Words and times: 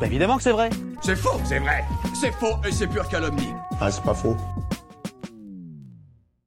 Bah 0.00 0.06
évidemment 0.06 0.38
que 0.38 0.42
c'est 0.42 0.52
vrai. 0.52 0.70
C'est 1.02 1.14
faux, 1.14 1.38
c'est 1.44 1.58
vrai. 1.58 1.84
C'est 2.14 2.32
faux 2.32 2.56
et 2.66 2.72
c'est 2.72 2.86
pure 2.86 3.06
calomnie. 3.06 3.52
Ah, 3.82 3.90
c'est 3.90 4.02
pas 4.02 4.14
faux. 4.14 4.34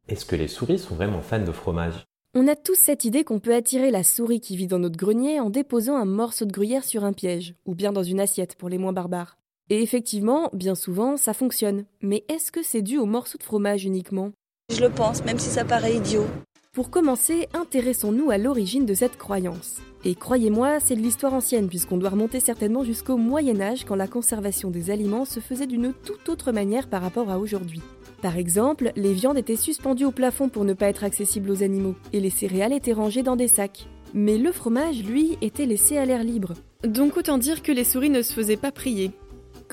Est-ce 0.07 0.25
que 0.25 0.35
les 0.35 0.47
souris 0.47 0.79
sont 0.79 0.95
vraiment 0.95 1.21
fans 1.21 1.37
de 1.37 1.51
fromage? 1.51 2.03
On 2.33 2.47
a 2.47 2.55
tous 2.55 2.73
cette 2.73 3.05
idée 3.05 3.23
qu'on 3.23 3.39
peut 3.39 3.53
attirer 3.53 3.91
la 3.91 4.01
souris 4.01 4.41
qui 4.41 4.57
vit 4.57 4.65
dans 4.65 4.79
notre 4.79 4.97
grenier 4.97 5.39
en 5.39 5.51
déposant 5.51 5.95
un 5.95 6.05
morceau 6.05 6.45
de 6.45 6.51
gruyère 6.51 6.83
sur 6.83 7.03
un 7.03 7.13
piège, 7.13 7.53
ou 7.67 7.75
bien 7.75 7.91
dans 7.91 8.01
une 8.01 8.19
assiette 8.19 8.55
pour 8.55 8.69
les 8.69 8.79
moins 8.79 8.91
barbares. 8.91 9.37
Et 9.69 9.83
effectivement, 9.83 10.49
bien 10.51 10.73
souvent, 10.73 11.15
ça 11.15 11.35
fonctionne. 11.35 11.85
Mais 12.01 12.25
est-ce 12.29 12.51
que 12.51 12.63
c'est 12.63 12.81
dû 12.81 12.97
au 12.97 13.05
morceau 13.05 13.37
de 13.37 13.43
fromage 13.43 13.85
uniquement? 13.85 14.31
Je 14.71 14.81
le 14.81 14.89
pense, 14.89 15.23
même 15.25 15.37
si 15.37 15.49
ça 15.49 15.63
paraît 15.63 15.95
idiot. 15.95 16.25
Pour 16.71 16.89
commencer, 16.89 17.47
intéressons-nous 17.53 18.31
à 18.31 18.39
l'origine 18.39 18.87
de 18.87 18.95
cette 18.95 19.19
croyance. 19.19 19.77
Et 20.05 20.15
croyez-moi, 20.15 20.79
c'est 20.81 20.95
de 20.95 21.01
l'histoire 21.01 21.33
ancienne, 21.33 21.69
puisqu'on 21.69 21.97
doit 21.97 22.09
remonter 22.09 22.41
certainement 22.41 22.83
jusqu'au 22.83 23.15
Moyen 23.15 23.61
Âge, 23.61 23.85
quand 23.85 23.95
la 23.95 24.07
conservation 24.07 24.69
des 24.69 24.89
aliments 24.89 25.23
se 25.23 25.39
faisait 25.39 25.65
d'une 25.65 25.93
toute 25.93 26.27
autre 26.27 26.51
manière 26.51 26.87
par 26.87 27.01
rapport 27.01 27.29
à 27.29 27.39
aujourd'hui. 27.39 27.81
Par 28.21 28.37
exemple, 28.37 28.91
les 28.97 29.13
viandes 29.13 29.37
étaient 29.37 29.55
suspendues 29.55 30.05
au 30.05 30.11
plafond 30.11 30.49
pour 30.49 30.65
ne 30.65 30.73
pas 30.73 30.87
être 30.87 31.05
accessibles 31.05 31.49
aux 31.49 31.63
animaux, 31.63 31.95
et 32.11 32.19
les 32.19 32.29
céréales 32.29 32.73
étaient 32.73 32.91
rangées 32.91 33.23
dans 33.23 33.37
des 33.37 33.47
sacs. 33.47 33.87
Mais 34.13 34.37
le 34.37 34.51
fromage, 34.51 35.03
lui, 35.03 35.37
était 35.41 35.65
laissé 35.65 35.97
à 35.97 36.05
l'air 36.05 36.23
libre. 36.23 36.53
Donc 36.83 37.15
autant 37.15 37.37
dire 37.37 37.63
que 37.63 37.71
les 37.71 37.85
souris 37.85 38.09
ne 38.09 38.21
se 38.21 38.33
faisaient 38.33 38.57
pas 38.57 38.71
prier. 38.71 39.11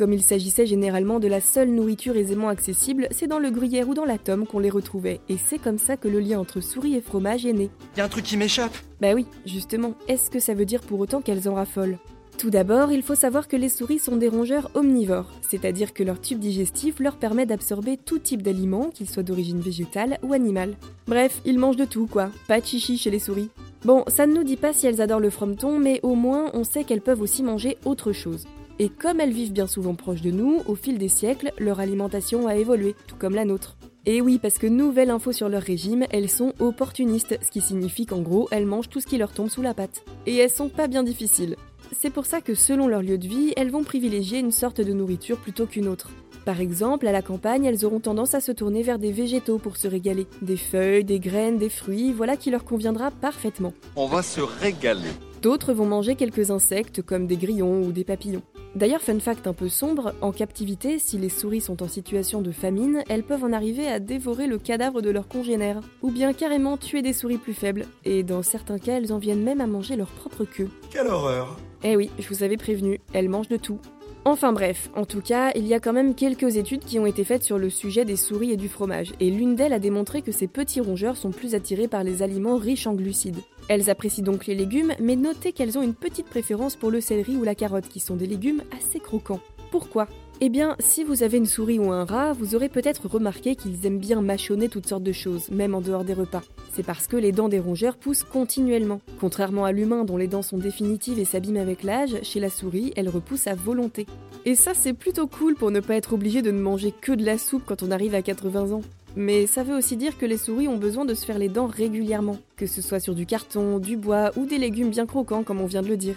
Comme 0.00 0.14
il 0.14 0.22
s'agissait 0.22 0.64
généralement 0.64 1.20
de 1.20 1.28
la 1.28 1.42
seule 1.42 1.68
nourriture 1.68 2.16
aisément 2.16 2.48
accessible, 2.48 3.06
c'est 3.10 3.26
dans 3.26 3.38
le 3.38 3.50
gruyère 3.50 3.86
ou 3.86 3.92
dans 3.92 4.06
la 4.06 4.16
tome 4.16 4.46
qu'on 4.46 4.58
les 4.58 4.70
retrouvait, 4.70 5.20
et 5.28 5.36
c'est 5.36 5.58
comme 5.58 5.76
ça 5.76 5.98
que 5.98 6.08
le 6.08 6.20
lien 6.20 6.40
entre 6.40 6.62
souris 6.62 6.94
et 6.94 7.02
fromage 7.02 7.44
est 7.44 7.52
né. 7.52 7.68
Y 7.98 8.00
a 8.00 8.06
un 8.06 8.08
truc 8.08 8.24
qui 8.24 8.38
m'échappe. 8.38 8.74
Bah 9.02 9.12
oui, 9.14 9.26
justement, 9.44 9.92
est-ce 10.08 10.30
que 10.30 10.40
ça 10.40 10.54
veut 10.54 10.64
dire 10.64 10.80
pour 10.80 11.00
autant 11.00 11.20
qu'elles 11.20 11.50
en 11.50 11.54
raffolent? 11.54 11.98
Tout 12.38 12.48
d'abord, 12.48 12.92
il 12.92 13.02
faut 13.02 13.14
savoir 13.14 13.46
que 13.46 13.56
les 13.56 13.68
souris 13.68 13.98
sont 13.98 14.16
des 14.16 14.30
rongeurs 14.30 14.70
omnivores, 14.72 15.30
c'est-à-dire 15.46 15.92
que 15.92 16.02
leur 16.02 16.18
tube 16.18 16.38
digestif 16.38 16.98
leur 16.98 17.16
permet 17.16 17.44
d'absorber 17.44 17.98
tout 17.98 18.18
type 18.18 18.40
d'aliments, 18.40 18.88
qu'ils 18.88 19.10
soient 19.10 19.22
d'origine 19.22 19.60
végétale 19.60 20.18
ou 20.22 20.32
animale. 20.32 20.76
Bref, 21.08 21.42
ils 21.44 21.58
mangent 21.58 21.76
de 21.76 21.84
tout 21.84 22.06
quoi, 22.06 22.30
pas 22.48 22.62
de 22.62 22.64
chichi 22.64 22.96
chez 22.96 23.10
les 23.10 23.18
souris. 23.18 23.50
Bon, 23.84 24.04
ça 24.08 24.26
ne 24.26 24.32
nous 24.32 24.44
dit 24.44 24.56
pas 24.56 24.72
si 24.72 24.86
elles 24.86 25.02
adorent 25.02 25.20
le 25.20 25.28
frometon, 25.28 25.78
mais 25.78 26.00
au 26.02 26.14
moins 26.14 26.46
on 26.54 26.64
sait 26.64 26.84
qu'elles 26.84 27.02
peuvent 27.02 27.20
aussi 27.20 27.42
manger 27.42 27.76
autre 27.84 28.12
chose. 28.12 28.46
Et 28.80 28.88
comme 28.88 29.20
elles 29.20 29.34
vivent 29.34 29.52
bien 29.52 29.66
souvent 29.66 29.94
proches 29.94 30.22
de 30.22 30.30
nous, 30.30 30.62
au 30.66 30.74
fil 30.74 30.96
des 30.96 31.10
siècles, 31.10 31.52
leur 31.58 31.80
alimentation 31.80 32.46
a 32.46 32.56
évolué, 32.56 32.96
tout 33.06 33.14
comme 33.14 33.34
la 33.34 33.44
nôtre. 33.44 33.76
Et 34.06 34.22
oui, 34.22 34.38
parce 34.38 34.56
que 34.56 34.66
nouvelle 34.66 35.10
info 35.10 35.32
sur 35.32 35.50
leur 35.50 35.60
régime, 35.60 36.06
elles 36.08 36.30
sont 36.30 36.54
opportunistes, 36.60 37.38
ce 37.42 37.50
qui 37.50 37.60
signifie 37.60 38.06
qu'en 38.06 38.22
gros, 38.22 38.48
elles 38.50 38.64
mangent 38.64 38.88
tout 38.88 39.00
ce 39.00 39.06
qui 39.06 39.18
leur 39.18 39.32
tombe 39.32 39.50
sous 39.50 39.60
la 39.60 39.74
patte. 39.74 40.02
Et 40.24 40.34
elles 40.34 40.48
sont 40.48 40.70
pas 40.70 40.88
bien 40.88 41.02
difficiles. 41.02 41.56
C'est 41.92 42.08
pour 42.08 42.24
ça 42.24 42.40
que 42.40 42.54
selon 42.54 42.88
leur 42.88 43.02
lieu 43.02 43.18
de 43.18 43.28
vie, 43.28 43.52
elles 43.54 43.70
vont 43.70 43.84
privilégier 43.84 44.38
une 44.38 44.50
sorte 44.50 44.80
de 44.80 44.94
nourriture 44.94 45.36
plutôt 45.36 45.66
qu'une 45.66 45.86
autre. 45.86 46.08
Par 46.46 46.62
exemple, 46.62 47.06
à 47.06 47.12
la 47.12 47.20
campagne, 47.20 47.66
elles 47.66 47.84
auront 47.84 48.00
tendance 48.00 48.34
à 48.34 48.40
se 48.40 48.50
tourner 48.50 48.82
vers 48.82 48.98
des 48.98 49.12
végétaux 49.12 49.58
pour 49.58 49.76
se 49.76 49.88
régaler. 49.88 50.26
Des 50.40 50.56
feuilles, 50.56 51.04
des 51.04 51.20
graines, 51.20 51.58
des 51.58 51.68
fruits, 51.68 52.14
voilà 52.14 52.38
qui 52.38 52.50
leur 52.50 52.64
conviendra 52.64 53.10
parfaitement. 53.10 53.74
On 53.94 54.06
va 54.06 54.22
se 54.22 54.40
régaler. 54.40 55.10
D'autres 55.42 55.74
vont 55.74 55.84
manger 55.84 56.14
quelques 56.14 56.50
insectes 56.50 57.02
comme 57.02 57.26
des 57.26 57.36
grillons 57.36 57.82
ou 57.82 57.92
des 57.92 58.04
papillons. 58.04 58.42
D'ailleurs, 58.76 59.02
fun 59.02 59.18
fact 59.18 59.48
un 59.48 59.52
peu 59.52 59.68
sombre, 59.68 60.14
en 60.20 60.30
captivité, 60.30 61.00
si 61.00 61.18
les 61.18 61.28
souris 61.28 61.60
sont 61.60 61.82
en 61.82 61.88
situation 61.88 62.40
de 62.40 62.52
famine, 62.52 63.02
elles 63.08 63.24
peuvent 63.24 63.42
en 63.42 63.52
arriver 63.52 63.88
à 63.88 63.98
dévorer 63.98 64.46
le 64.46 64.58
cadavre 64.58 65.02
de 65.02 65.10
leurs 65.10 65.26
congénères, 65.26 65.80
ou 66.02 66.12
bien 66.12 66.32
carrément 66.32 66.76
tuer 66.76 67.02
des 67.02 67.12
souris 67.12 67.38
plus 67.38 67.52
faibles, 67.52 67.86
et 68.04 68.22
dans 68.22 68.42
certains 68.42 68.78
cas, 68.78 68.96
elles 68.96 69.12
en 69.12 69.18
viennent 69.18 69.42
même 69.42 69.60
à 69.60 69.66
manger 69.66 69.96
leur 69.96 70.08
propre 70.08 70.44
queue. 70.44 70.68
Quelle 70.90 71.08
horreur. 71.08 71.58
Eh 71.82 71.96
oui, 71.96 72.10
je 72.20 72.28
vous 72.28 72.44
avais 72.44 72.56
prévenu, 72.56 73.00
elles 73.12 73.28
mangent 73.28 73.48
de 73.48 73.56
tout. 73.56 73.80
Enfin 74.24 74.52
bref, 74.52 74.90
en 74.94 75.06
tout 75.06 75.22
cas, 75.22 75.50
il 75.56 75.66
y 75.66 75.72
a 75.72 75.80
quand 75.80 75.94
même 75.94 76.14
quelques 76.14 76.56
études 76.56 76.84
qui 76.84 76.98
ont 76.98 77.06
été 77.06 77.24
faites 77.24 77.42
sur 77.42 77.58
le 77.58 77.70
sujet 77.70 78.04
des 78.04 78.16
souris 78.16 78.52
et 78.52 78.56
du 78.56 78.68
fromage, 78.68 79.12
et 79.18 79.30
l'une 79.30 79.56
d'elles 79.56 79.72
a 79.72 79.78
démontré 79.78 80.22
que 80.22 80.30
ces 80.30 80.46
petits 80.46 80.80
rongeurs 80.80 81.16
sont 81.16 81.30
plus 81.30 81.54
attirés 81.54 81.88
par 81.88 82.04
les 82.04 82.22
aliments 82.22 82.58
riches 82.58 82.86
en 82.86 82.94
glucides. 82.94 83.40
Elles 83.70 83.88
apprécient 83.88 84.24
donc 84.24 84.46
les 84.46 84.56
légumes, 84.56 84.94
mais 84.98 85.14
notez 85.14 85.52
qu'elles 85.52 85.78
ont 85.78 85.82
une 85.82 85.94
petite 85.94 86.26
préférence 86.26 86.74
pour 86.74 86.90
le 86.90 87.00
céleri 87.00 87.36
ou 87.36 87.44
la 87.44 87.54
carotte, 87.54 87.86
qui 87.88 88.00
sont 88.00 88.16
des 88.16 88.26
légumes 88.26 88.64
assez 88.76 88.98
croquants. 88.98 89.38
Pourquoi? 89.70 90.08
Eh 90.40 90.48
bien, 90.48 90.74
si 90.80 91.04
vous 91.04 91.22
avez 91.22 91.38
une 91.38 91.46
souris 91.46 91.78
ou 91.78 91.92
un 91.92 92.04
rat, 92.04 92.32
vous 92.32 92.56
aurez 92.56 92.68
peut-être 92.68 93.06
remarqué 93.06 93.54
qu'ils 93.54 93.86
aiment 93.86 94.00
bien 94.00 94.22
mâchonner 94.22 94.68
toutes 94.68 94.88
sortes 94.88 95.04
de 95.04 95.12
choses, 95.12 95.50
même 95.52 95.76
en 95.76 95.80
dehors 95.80 96.02
des 96.02 96.14
repas. 96.14 96.42
C'est 96.74 96.82
parce 96.82 97.06
que 97.06 97.16
les 97.16 97.30
dents 97.30 97.48
des 97.48 97.60
rongeurs 97.60 97.96
poussent 97.96 98.24
continuellement. 98.24 99.02
Contrairement 99.20 99.64
à 99.64 99.70
l'humain 99.70 100.04
dont 100.04 100.16
les 100.16 100.26
dents 100.26 100.42
sont 100.42 100.58
définitives 100.58 101.20
et 101.20 101.24
s'abîment 101.24 101.58
avec 101.58 101.84
l'âge, 101.84 102.16
chez 102.24 102.40
la 102.40 102.50
souris, 102.50 102.92
elles 102.96 103.08
repoussent 103.08 103.46
à 103.46 103.54
volonté. 103.54 104.06
Et 104.46 104.56
ça, 104.56 104.72
c'est 104.74 104.94
plutôt 104.94 105.28
cool 105.28 105.54
pour 105.54 105.70
ne 105.70 105.78
pas 105.78 105.94
être 105.94 106.12
obligé 106.12 106.42
de 106.42 106.50
ne 106.50 106.60
manger 106.60 106.92
que 106.92 107.12
de 107.12 107.24
la 107.24 107.38
soupe 107.38 107.62
quand 107.66 107.84
on 107.84 107.92
arrive 107.92 108.16
à 108.16 108.22
80 108.22 108.72
ans. 108.72 108.82
Mais 109.16 109.46
ça 109.46 109.62
veut 109.62 109.76
aussi 109.76 109.96
dire 109.96 110.16
que 110.16 110.26
les 110.26 110.36
souris 110.36 110.68
ont 110.68 110.76
besoin 110.76 111.04
de 111.04 111.14
se 111.14 111.24
faire 111.24 111.38
les 111.38 111.48
dents 111.48 111.66
régulièrement, 111.66 112.38
que 112.56 112.66
ce 112.66 112.80
soit 112.80 113.00
sur 113.00 113.14
du 113.14 113.26
carton, 113.26 113.78
du 113.78 113.96
bois 113.96 114.30
ou 114.36 114.46
des 114.46 114.58
légumes 114.58 114.90
bien 114.90 115.06
croquants 115.06 115.42
comme 115.42 115.60
on 115.60 115.66
vient 115.66 115.82
de 115.82 115.88
le 115.88 115.96
dire. 115.96 116.16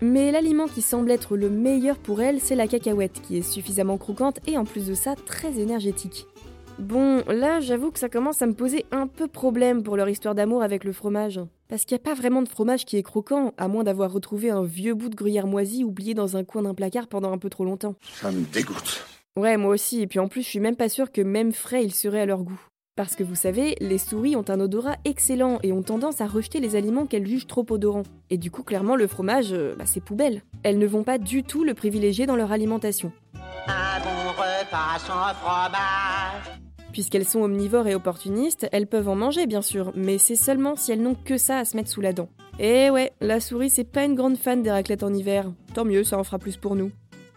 Mais 0.00 0.32
l'aliment 0.32 0.66
qui 0.66 0.82
semble 0.82 1.10
être 1.10 1.36
le 1.36 1.48
meilleur 1.48 1.96
pour 1.96 2.20
elles, 2.20 2.40
c'est 2.40 2.56
la 2.56 2.68
cacahuète, 2.68 3.22
qui 3.22 3.38
est 3.38 3.42
suffisamment 3.42 3.96
croquante 3.96 4.38
et 4.46 4.58
en 4.58 4.64
plus 4.64 4.86
de 4.86 4.94
ça 4.94 5.14
très 5.14 5.58
énergétique. 5.58 6.26
Bon, 6.78 7.22
là 7.28 7.60
j'avoue 7.60 7.92
que 7.92 8.00
ça 8.00 8.08
commence 8.08 8.42
à 8.42 8.46
me 8.46 8.52
poser 8.52 8.84
un 8.90 9.06
peu 9.06 9.28
problème 9.28 9.82
pour 9.82 9.96
leur 9.96 10.08
histoire 10.08 10.34
d'amour 10.34 10.62
avec 10.62 10.84
le 10.84 10.92
fromage. 10.92 11.40
Parce 11.68 11.84
qu'il 11.84 11.94
n'y 11.94 12.02
a 12.02 12.04
pas 12.04 12.14
vraiment 12.14 12.42
de 12.42 12.48
fromage 12.48 12.84
qui 12.84 12.96
est 12.96 13.02
croquant, 13.02 13.54
à 13.56 13.68
moins 13.68 13.84
d'avoir 13.84 14.12
retrouvé 14.12 14.50
un 14.50 14.64
vieux 14.64 14.94
bout 14.94 15.08
de 15.08 15.14
gruyère 15.14 15.46
moisi 15.46 15.84
oublié 15.84 16.14
dans 16.14 16.36
un 16.36 16.44
coin 16.44 16.62
d'un 16.62 16.74
placard 16.74 17.06
pendant 17.06 17.32
un 17.32 17.38
peu 17.38 17.48
trop 17.48 17.64
longtemps. 17.64 17.94
Ça 18.20 18.30
me 18.30 18.44
dégoûte. 18.52 19.04
Ouais, 19.36 19.56
moi 19.56 19.70
aussi, 19.74 20.00
et 20.00 20.06
puis 20.06 20.20
en 20.20 20.28
plus 20.28 20.42
je 20.42 20.48
suis 20.48 20.60
même 20.60 20.76
pas 20.76 20.88
sûre 20.88 21.10
que 21.10 21.20
même 21.20 21.50
frais 21.50 21.82
il 21.82 21.92
serait 21.92 22.20
à 22.20 22.26
leur 22.26 22.44
goût. 22.44 22.60
Parce 22.94 23.16
que 23.16 23.24
vous 23.24 23.34
savez, 23.34 23.74
les 23.80 23.98
souris 23.98 24.36
ont 24.36 24.44
un 24.46 24.60
odorat 24.60 24.94
excellent 25.04 25.58
et 25.64 25.72
ont 25.72 25.82
tendance 25.82 26.20
à 26.20 26.28
rejeter 26.28 26.60
les 26.60 26.76
aliments 26.76 27.06
qu'elles 27.06 27.26
jugent 27.26 27.48
trop 27.48 27.66
odorants. 27.68 28.04
Et 28.30 28.38
du 28.38 28.52
coup, 28.52 28.62
clairement, 28.62 28.94
le 28.94 29.08
fromage, 29.08 29.52
euh, 29.52 29.74
bah, 29.76 29.86
c'est 29.86 30.00
poubelle. 30.00 30.42
Elles 30.62 30.78
ne 30.78 30.86
vont 30.86 31.02
pas 31.02 31.18
du 31.18 31.42
tout 31.42 31.64
le 31.64 31.74
privilégier 31.74 32.26
dans 32.26 32.36
leur 32.36 32.52
alimentation. 32.52 33.10
Un 33.66 33.98
bon 33.98 34.30
repas 34.30 35.00
sans 35.00 35.34
fromage. 35.34 36.60
Puisqu'elles 36.92 37.26
sont 37.26 37.40
omnivores 37.40 37.88
et 37.88 37.96
opportunistes, 37.96 38.68
elles 38.70 38.86
peuvent 38.86 39.08
en 39.08 39.16
manger 39.16 39.48
bien 39.48 39.62
sûr, 39.62 39.90
mais 39.96 40.18
c'est 40.18 40.36
seulement 40.36 40.76
si 40.76 40.92
elles 40.92 41.02
n'ont 41.02 41.16
que 41.16 41.38
ça 41.38 41.58
à 41.58 41.64
se 41.64 41.76
mettre 41.76 41.90
sous 41.90 42.00
la 42.00 42.12
dent. 42.12 42.28
Et 42.60 42.88
ouais, 42.90 43.10
la 43.20 43.40
souris 43.40 43.70
c'est 43.70 43.82
pas 43.82 44.04
une 44.04 44.14
grande 44.14 44.38
fan 44.38 44.62
des 44.62 44.70
raclettes 44.70 45.02
en 45.02 45.12
hiver. 45.12 45.50
Tant 45.74 45.84
mieux, 45.84 46.04
ça 46.04 46.16
en 46.16 46.22
fera 46.22 46.38
plus 46.38 46.56
pour 46.56 46.76
nous. 46.76 46.92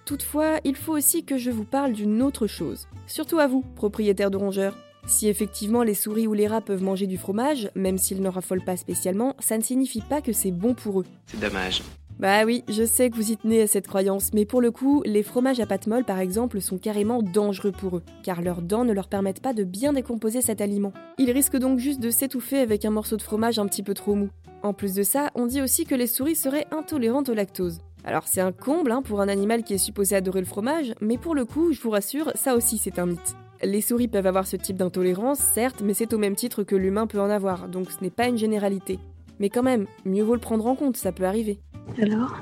Toutefois, 0.07 0.62
il 0.63 0.78
faut 0.78 0.94
aussi 0.94 1.25
que 1.25 1.35
je 1.38 1.51
vous 1.51 1.66
parle 1.66 1.91
d'une 1.91 2.22
autre 2.22 2.47
chose. 2.47 2.88
Surtout 3.07 3.40
à 3.40 3.47
vous, 3.47 3.66
propriétaires 3.75 4.31
de 4.31 4.38
rongeurs. 4.38 4.78
Si 5.06 5.28
effectivement 5.28 5.84
les 5.84 5.94
souris 5.94 6.28
ou 6.28 6.34
les 6.34 6.47
rats 6.47 6.62
peuvent 6.62 6.81
manger 6.81 7.07
du 7.07 7.18
fromage, 7.18 7.69
même 7.75 7.97
s'ils 7.97 8.22
n'en 8.22 8.31
raffolent 8.31 8.63
pas 8.63 8.78
spécialement, 8.78 9.35
ça 9.40 9.57
ne 9.57 9.63
signifie 9.63 10.00
pas 10.00 10.22
que 10.22 10.31
c'est 10.31 10.51
bon 10.51 10.73
pour 10.75 11.01
eux. 11.01 11.06
C'est 11.25 11.41
dommage. 11.41 11.84
Bah 12.19 12.45
oui, 12.45 12.63
je 12.69 12.85
sais 12.85 13.09
que 13.09 13.18
vous 13.18 13.34
y 13.34 13.35
tenez 13.35 13.63
à 13.63 13.68
cette 13.68 13.85
croyance, 13.85 14.31
mais 14.34 14.45
pour 14.45 14.62
le 14.62 14.72
coup, 14.72 15.03
les 15.06 15.23
fromages 15.23 15.59
à 15.59 15.66
pâte 15.66 15.88
molle 15.88 16.06
par 16.06 16.19
exemple 16.19 16.62
sont 16.62 16.78
carrément 16.78 17.22
dangereux 17.22 17.74
pour 17.74 17.97
eux, 17.97 18.03
car 18.24 18.41
leurs 18.41 18.62
dents 18.62 18.85
ne 18.85 18.94
leur 18.94 19.09
permettent 19.09 19.41
pas 19.41 19.53
de 19.53 19.66
bien 19.66 19.91
décomposer 19.91 20.41
cet 20.41 20.62
aliment. 20.62 20.94
Ils 21.18 21.31
risquent 21.31 21.57
donc 21.57 21.79
juste 21.79 22.00
de 22.00 22.12
s'étouffer 22.12 22.59
avec 22.59 22.85
un 22.85 22.91
morceau 22.91 23.18
de 23.18 23.22
fromage 23.22 23.59
un 23.59 23.68
petit 23.68 23.84
peu 23.84 23.94
trop 23.94 24.16
mou. 24.16 24.29
En 24.63 24.72
plus 24.74 24.94
de 24.95 25.03
ça, 25.03 25.31
on 25.35 25.47
dit 25.47 25.62
aussi 25.62 25.84
que 25.84 25.95
les 25.95 26.07
souris 26.07 26.35
seraient 26.35 26.66
intolérantes 26.72 27.28
au 27.28 27.34
lactose. 27.34 27.81
Alors 28.07 28.25
c'est 28.25 28.40
un 28.40 28.53
comble 28.53 28.94
hein, 28.94 29.01
pour 29.01 29.19
un 29.19 29.28
animal 29.28 29.63
qui 29.63 29.73
est 29.73 29.78
supposé 29.78 30.16
adorer 30.16 30.40
le 30.40 30.45
fromage, 30.45 30.94
mais 31.01 31.18
pour 31.18 31.35
le 31.35 31.44
coup, 31.44 31.73
je 31.73 31.81
vous 31.81 31.90
rassure, 31.90 32.31
ça 32.35 32.56
aussi 32.56 32.78
c'est 32.78 33.00
un 33.00 33.06
mythe. 33.06 33.35
Les 33.62 33.81
souris 33.81 34.07
peuvent 34.07 34.25
avoir 34.25 34.47
ce 34.47 34.56
type 34.56 34.78
d'intolérance, 34.78 35.39
certes, 35.39 35.81
mais 35.83 35.94
c'est 35.94 36.13
au 36.13 36.18
même 36.18 36.38
titre 36.38 36.63
que 36.63 36.77
l'humain 36.77 37.06
peut 37.06 37.19
en 37.19 37.30
avoir, 37.30 37.68
donc 37.68 37.92
ce 37.92 38.01
n'est 38.01 38.09
pas 38.09 38.30
une 38.30 38.38
généralité. 38.38 38.98
Mais 39.42 39.50
quand 39.50 39.62
même, 39.62 39.88
mieux 40.06 40.24
vaut 40.24 40.36
le 40.36 40.39
prendre 40.39 40.65
en 40.68 40.75
compte, 40.75 40.95
ça 40.95 41.12
peut 41.12 41.25
arriver. 41.25 41.59
Alors 42.01 42.38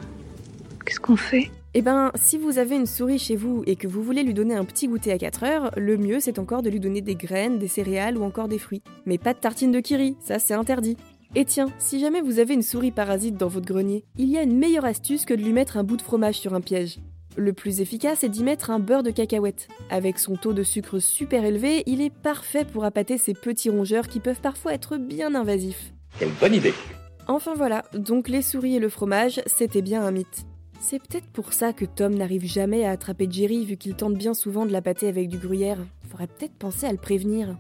Qu'est-ce 0.86 1.00
qu'on 1.00 1.16
fait? 1.16 1.50
Eh 1.74 1.82
ben, 1.82 2.12
si 2.14 2.38
vous 2.38 2.60
avez 2.60 2.76
une 2.76 2.86
souris 2.86 3.18
chez 3.18 3.36
vous 3.36 3.64
et 3.66 3.76
que 3.76 3.88
vous 3.88 4.04
voulez 4.04 4.22
lui 4.22 4.36
donner 4.36 4.54
un 4.54 4.66
petit 4.66 4.88
goûter 4.88 5.12
à 5.12 5.18
4 5.18 5.44
heures, 5.46 5.72
le 5.78 5.98
mieux 5.98 6.20
c'est 6.20 6.38
encore 6.38 6.62
de 6.62 6.70
lui 6.70 6.80
donner 6.80 7.02
des 7.02 7.16
graines, 7.16 7.58
des 7.58 7.68
céréales 7.68 8.20
ou 8.20 8.24
encore 8.24 8.48
des 8.48 8.60
fruits. 8.60 8.84
Mais 9.08 9.18
pas 9.18 9.34
de 9.34 9.40
tartine 9.40 9.72
de 9.72 9.80
kiri, 9.80 10.16
ça 10.20 10.38
c'est 10.38 10.54
interdit. 10.54 10.96
Et 11.38 11.44
tiens, 11.44 11.68
si 11.80 12.00
jamais 12.00 12.22
vous 12.22 12.40
avez 12.40 12.54
une 12.54 12.62
souris 12.62 12.92
parasite 12.92 13.36
dans 13.36 13.50
votre 13.50 13.66
grenier, 13.66 14.06
il 14.18 14.30
y 14.30 14.38
a 14.38 14.44
une 14.44 14.58
meilleure 14.58 14.86
astuce 14.86 15.26
que 15.26 15.34
de 15.34 15.44
lui 15.44 15.52
mettre 15.52 15.76
un 15.76 15.84
bout 15.84 15.98
de 15.98 16.02
fromage 16.02 16.40
sur 16.40 16.54
un 16.54 16.62
piège. 16.62 17.00
Le 17.36 17.52
plus 17.52 17.82
efficace 17.82 18.24
est 18.24 18.30
d'y 18.30 18.42
mettre 18.42 18.72
un 18.72 18.80
beurre 18.80 19.04
de 19.04 19.12
cacahuète. 19.12 19.68
Avec 19.90 20.18
son 20.18 20.38
taux 20.38 20.54
de 20.54 20.64
sucre 20.64 21.00
super 21.00 21.44
élevé, 21.44 21.84
il 21.88 22.00
est 22.00 22.14
parfait 22.14 22.64
pour 22.64 22.86
appâter 22.86 23.18
ces 23.18 23.34
petits 23.34 23.70
rongeurs 23.70 24.08
qui 24.08 24.22
peuvent 24.22 24.40
parfois 24.40 24.74
être 24.74 24.96
bien 24.96 25.36
invasifs. 25.36 25.92
Quelle 26.18 26.32
bonne 26.40 26.54
idée. 26.54 26.74
Enfin 27.28 27.54
voilà, 27.54 27.84
donc 27.94 28.30
les 28.30 28.42
souris 28.42 28.78
et 28.78 28.80
le 28.80 28.88
fromage, 28.88 29.42
c'était 29.46 29.82
bien 29.82 30.06
un 30.06 30.12
mythe. 30.12 30.46
C'est 30.80 31.00
peut-être 31.00 31.28
pour 31.28 31.52
ça 31.52 31.74
que 31.74 31.84
Tom 31.84 32.16
n'arrive 32.16 32.46
jamais 32.46 32.86
à 32.86 32.92
attraper 32.92 33.28
Jerry 33.30 33.66
vu 33.66 33.76
qu'il 33.76 33.96
tente 33.96 34.14
bien 34.14 34.34
souvent 34.34 34.66
de 34.66 34.72
l'appâter 34.72 35.10
avec 35.10 35.28
du 35.28 35.38
gruyère. 35.38 35.80
Faudrait 36.10 36.28
peut-être 36.28 36.54
penser 36.54 36.86
à 36.86 36.94
le 36.94 36.98
prévenir. 36.98 37.58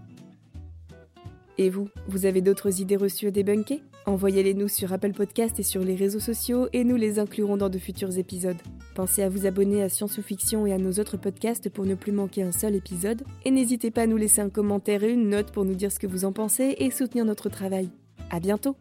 Et 1.57 1.69
vous, 1.69 1.89
vous 2.07 2.25
avez 2.25 2.41
d'autres 2.41 2.81
idées 2.81 2.97
reçues 2.97 3.27
à 3.27 3.31
débunker 3.31 3.79
Envoyez-les 4.05 4.53
nous 4.53 4.67
sur 4.67 4.93
Apple 4.93 5.13
Podcast 5.13 5.59
et 5.59 5.63
sur 5.63 5.81
les 5.81 5.95
réseaux 5.95 6.19
sociaux 6.19 6.67
et 6.73 6.83
nous 6.83 6.95
les 6.95 7.17
inclurons 7.17 7.57
dans 7.57 7.69
de 7.69 7.79
futurs 7.79 8.19
épisodes. 8.19 8.61
Pensez 8.93 9.23
à 9.23 9.29
vous 9.29 9.47
abonner 9.47 9.81
à 9.81 9.89
Science 9.89 10.19
ou 10.19 10.21
Fiction 10.21 10.67
et 10.67 10.73
à 10.73 10.77
nos 10.77 10.91
autres 10.93 11.17
podcasts 11.17 11.69
pour 11.69 11.85
ne 11.85 11.95
plus 11.95 12.11
manquer 12.11 12.43
un 12.43 12.51
seul 12.51 12.75
épisode. 12.75 13.23
Et 13.45 13.51
n'hésitez 13.51 13.89
pas 13.89 14.03
à 14.03 14.07
nous 14.07 14.17
laisser 14.17 14.41
un 14.41 14.49
commentaire 14.49 15.03
et 15.03 15.11
une 15.11 15.29
note 15.29 15.51
pour 15.51 15.65
nous 15.65 15.73
dire 15.75 15.91
ce 15.91 15.99
que 15.99 16.07
vous 16.07 16.23
en 16.23 16.31
pensez 16.31 16.75
et 16.77 16.91
soutenir 16.91 17.25
notre 17.25 17.49
travail. 17.49 17.89
À 18.29 18.39
bientôt! 18.39 18.75